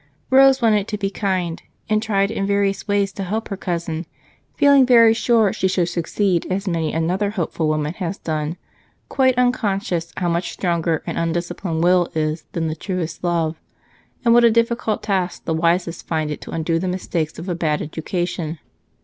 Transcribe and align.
Rose 0.31 0.63
wanted 0.63 0.87
to 0.87 0.97
be 0.97 1.11
kind, 1.11 1.61
and 1.87 2.01
tried 2.01 2.31
in 2.31 2.47
various 2.47 2.87
ways 2.87 3.11
to 3.13 3.23
help 3.23 3.49
her 3.49 3.55
cousin, 3.55 4.07
feeling 4.55 4.83
very 4.83 5.13
sure 5.13 5.53
she 5.53 5.67
should 5.67 5.89
succeed 5.89 6.47
as 6.49 6.67
many 6.67 6.91
another 6.91 7.29
hopeful 7.29 7.67
woman 7.67 7.93
has 7.93 8.17
done, 8.17 8.57
quite 9.09 9.37
unconscious 9.37 10.11
how 10.17 10.27
much 10.27 10.53
stronger 10.53 11.03
an 11.05 11.17
undisciplined 11.17 11.83
will 11.83 12.09
is 12.15 12.45
than 12.53 12.65
the 12.67 12.73
truest 12.73 13.23
love, 13.23 13.61
and 14.25 14.33
what 14.33 14.43
a 14.43 14.49
difficult 14.49 15.03
task 15.03 15.45
the 15.45 15.53
wisest 15.53 16.07
find 16.07 16.31
it 16.31 16.41
to 16.41 16.49
undo 16.49 16.79
the 16.79 16.87
mistakes 16.87 17.37
of 17.37 17.47
a 17.47 17.53
bad 17.53 17.79
education. 17.79 18.57